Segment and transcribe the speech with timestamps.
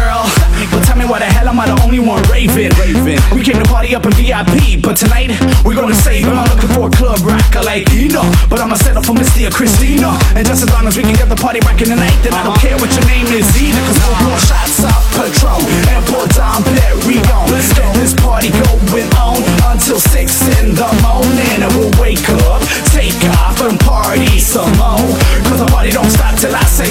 [0.00, 0.24] girl.
[0.72, 2.72] But tell me why the hell am I the only one raving?
[3.32, 5.32] We came to party up in VIP, but tonight
[5.64, 6.28] we're gonna save.
[6.28, 10.16] I'm looking for a club rocker like Eno, but I'ma settle for Misty or Christina.
[10.36, 12.58] And just as long as we can get the party rocking tonight, then I don't
[12.60, 13.82] care what your name is either.
[13.88, 15.60] Cause we'll pour shots of Patron
[15.92, 17.44] and pour Dom Perignon.
[17.50, 19.40] Let's get this party going on
[19.72, 20.39] until six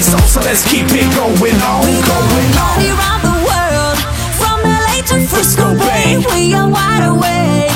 [0.02, 2.74] till I so, let's keep it going on, going on.
[2.74, 3.98] Party around the world,
[4.38, 6.22] from LA to Frisco Bay.
[6.32, 7.69] We are wide awake.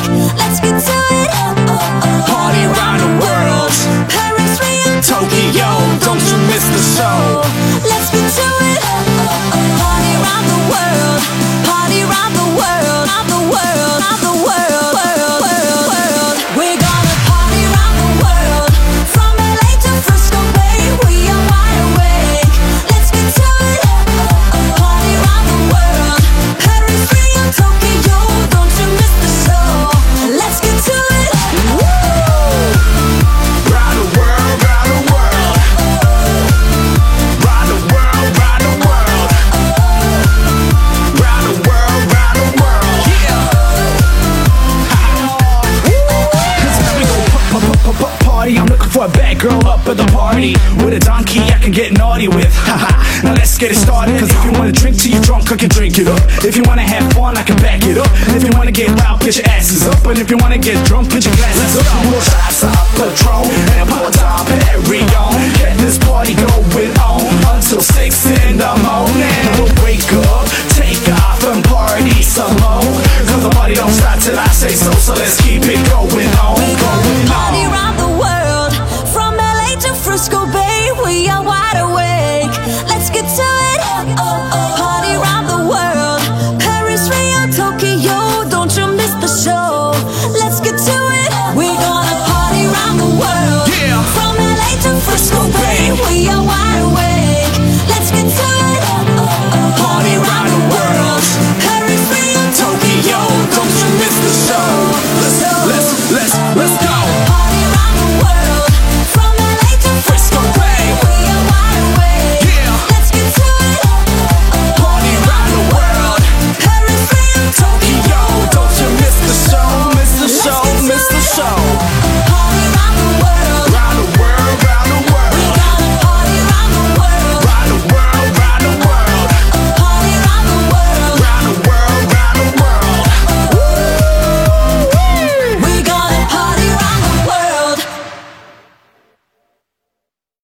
[48.95, 52.31] For a bad girl up at the party With a donkey I can get naughty
[52.31, 55.51] with Haha, now let's get it started Cause if you wanna drink till you're drunk,
[55.51, 58.07] I can drink it up If you wanna have fun, I can back it up
[58.39, 61.11] If you wanna get loud, put your asses up And if you wanna get drunk,
[61.11, 63.51] put your glasses up Let's shots up, Patron
[63.83, 65.43] And pour down on.
[65.59, 71.43] Get this party going on Until six in the morning We'll wake up, take off
[71.51, 72.87] and party some more
[73.27, 76.64] Cause the party don't stop till I say so So let's keep it going on